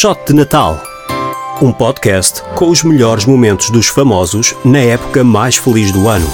[0.00, 0.80] Shot de Natal.
[1.60, 6.26] Um podcast com os melhores momentos dos famosos na época mais feliz do ano.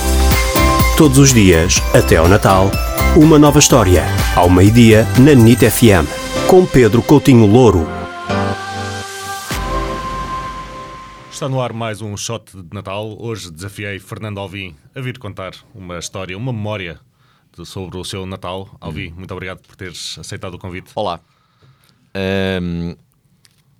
[0.96, 2.70] Todos os dias, até ao Natal,
[3.16, 4.04] uma nova história.
[4.36, 6.06] Ao meio-dia, na NIT FM.
[6.48, 7.86] Com Pedro Coutinho Louro.
[11.30, 13.16] Está no ar mais um shot de Natal.
[13.18, 17.00] Hoje desafiei Fernando Alvim a vir contar uma história, uma memória
[17.56, 18.68] de- sobre o seu Natal.
[18.80, 20.90] Alvim, muito obrigado por teres aceitado o convite.
[20.94, 21.20] Olá.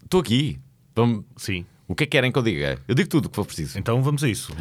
[0.07, 0.59] Estou aqui.
[0.95, 2.81] Vamos- Sim, O que é que querem que eu diga?
[2.89, 3.79] Eu digo tudo o que for preciso.
[3.79, 4.53] então vamos a isso.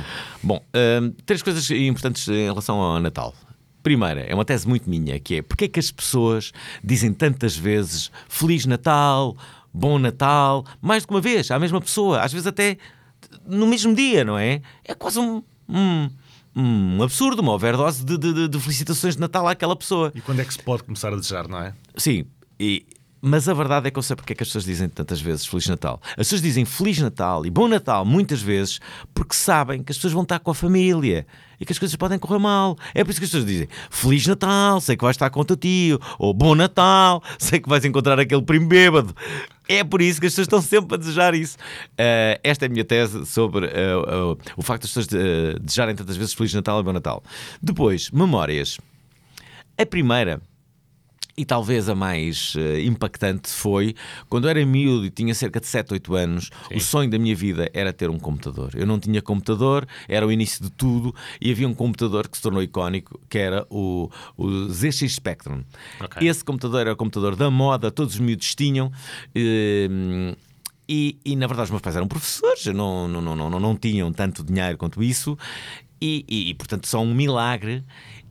[0.44, 3.34] Bom, ahm, três coisas importantes em relação ao Natal.
[3.82, 6.52] Primeira, é uma tese muito minha, que é porque é que as pessoas
[6.84, 9.36] dizem tantas vezes Feliz Natal,
[9.74, 12.78] Bom Natal, mais do que uma vez, à mesma pessoa, às vezes até
[13.48, 14.62] no mesmo dia, não é?
[14.84, 16.10] É quase um, um,
[16.56, 20.12] um absurdo, uma overdose de, de- de- de felicitações de Natal àquela pessoa.
[20.16, 21.74] E quando é que se pode começar a desejar, não é?
[21.98, 22.26] Sim,
[22.60, 22.86] e-
[23.28, 25.48] mas a verdade é que eu sei porque é que as pessoas dizem tantas vezes
[25.48, 26.00] Feliz Natal.
[26.12, 28.80] As pessoas dizem Feliz Natal e Bom Natal muitas vezes
[29.16, 31.26] porque sabem que as pessoas vão estar com a família
[31.60, 32.78] e que as coisas podem correr mal.
[32.94, 35.46] É por isso que as pessoas dizem Feliz Natal, sei que vais estar com o
[35.46, 39.16] teu tio, ou Bom Natal, sei que vais encontrar aquele primo bêbado.
[39.68, 41.58] É por isso que as pessoas estão sempre a desejar isso.
[41.98, 45.96] Ah, esta é a minha tese sobre ah, ah, o facto das pessoas ah, desejarem
[45.96, 47.24] tantas vezes Feliz Natal e Bom Natal.
[47.60, 48.80] Depois, memórias.
[49.78, 50.40] A primeira
[51.38, 53.94] e talvez a mais eh, impactante foi
[54.30, 57.36] quando eu era miúdo e tinha cerca de 7, 8 anos, o sonho da minha
[57.36, 58.72] vida era ter um computador.
[58.74, 62.44] Eu não tinha computador, era o início de tudo e havia um computador que se
[62.44, 65.64] tornou icónico, que era o, o ZX Spectrum.
[66.00, 66.28] Ok.
[66.28, 68.92] Esse computador era o computador da moda, todos os miúdos tinham.
[69.34, 70.36] eh,
[70.88, 74.14] e, e, na verdade os meus pais eram professores, não, não, não, não, não tinham
[74.14, 75.36] tanto dinheiro quanto isso,
[76.00, 77.84] e, e, e, portanto só um milagre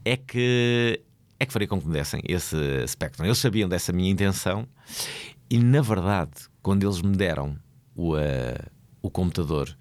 [0.05, 1.01] é que
[1.45, 2.57] é que faria com que me dessem esse
[2.87, 3.25] Spectrum.
[3.25, 4.67] Eles sabiam dessa minha intenção
[5.49, 7.57] e na verdade, quando eles me deram
[7.95, 8.59] o, eh,
[9.03, 9.77] o computador,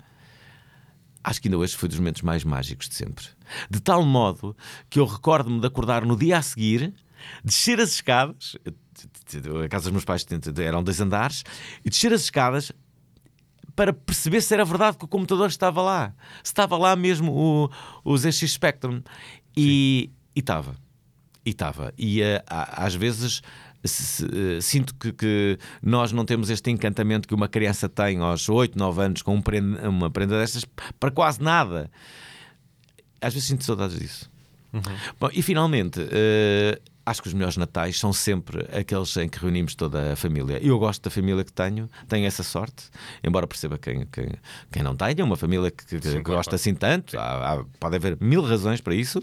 [1.23, 3.25] acho que ainda hoje foi dos momentos mais mágicos de sempre.
[3.69, 4.55] De tal modo
[4.89, 6.93] que eu recordo-me de acordar no dia a seguir,
[7.43, 8.57] descer as escadas,
[9.63, 10.25] a casa dos meus pais
[10.59, 11.43] eram dois andares,
[11.83, 12.71] e descer as escadas
[13.75, 16.13] para perceber se era verdade que o computador estava lá.
[16.43, 17.69] Se estava lá mesmo o,
[18.03, 19.01] o ZX Spectrum.
[19.55, 20.75] E e estava.
[21.45, 21.93] E estava.
[21.97, 22.43] E a-
[22.85, 23.41] às vezes
[23.83, 28.47] se- eh, sinto que, que nós não temos este encantamento que uma criança tem aos
[28.47, 30.63] 8, 9 anos com um prenda- uma prenda destas
[30.99, 31.91] para quase nada.
[33.21, 34.31] Às vezes sinto saudades disso.
[35.19, 39.75] Bom, e finalmente, eh, acho que os melhores natais são sempre aqueles em que reunimos
[39.75, 40.57] toda a família.
[40.61, 42.85] Eu gosto da família que tenho, tenho essa sorte,
[43.23, 44.29] embora perceba quem, quem,
[44.71, 46.55] quem não tenha, uma família que, que- claro, gosta claro.
[46.55, 49.21] assim tanto, há- há- pode haver mil razões para isso.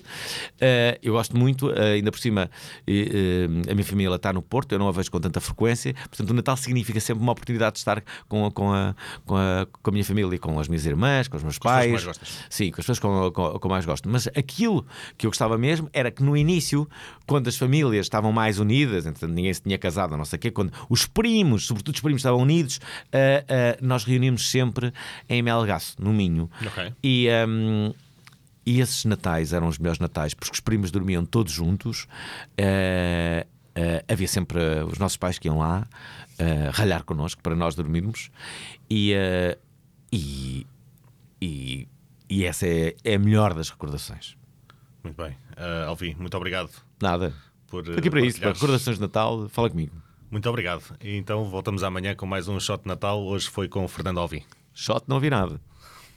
[0.60, 2.50] Eh, eu gosto muito, eh, ainda por cima,
[2.86, 6.30] eh, a minha família está no Porto, eu não a vejo com tanta frequência, portanto,
[6.30, 9.90] o Natal significa sempre uma oportunidade de estar com, a- com, a, com, a, com
[9.90, 11.90] a minha família, com as minhas irmãs, com os meus pais.
[11.92, 12.28] mais gostas.
[12.50, 14.06] Sim, com as pessoas com, com, com mais gosto.
[14.06, 14.84] Mas aquilo
[15.16, 16.86] que eu gostava mesmo era que no início,
[17.26, 17.69] quando as famílias
[18.00, 21.66] estavam mais unidas, entretanto ninguém se tinha casado, não sei o quê, quando os primos,
[21.66, 22.80] sobretudo os primos, estavam unidos,
[23.12, 24.92] ah, ah, nós reuníamos sempre
[25.28, 26.50] em Melgaço, no Minho.
[26.66, 26.92] Ok.
[27.02, 27.28] E.
[27.28, 27.92] ahm,
[28.66, 32.06] e esses natais eram os melhores natais, porque os primos dormiam todos juntos.
[32.56, 33.46] eh,
[34.06, 35.88] havia sempre os nossos pais que iam lá
[36.72, 38.30] ralhar connosco para nós dormirmos.
[38.88, 39.14] E,
[40.12, 40.66] e,
[41.40, 41.88] e,
[42.28, 44.36] e essa é, é a melhor das recordações.
[45.02, 45.34] Muito bem.
[45.56, 46.70] Ah, Alvim, muito obrigado
[47.00, 47.32] Nada.
[47.70, 47.80] Por.
[47.80, 49.92] Estou aqui para isso, para recordações de Natal, fala comigo.
[50.30, 50.82] Muito obrigado.
[51.02, 53.22] E então voltamos amanhã com mais um shot de Natal.
[53.24, 54.42] Hoje foi com o Fernando Alvim.
[54.74, 55.60] Shot não vi nada.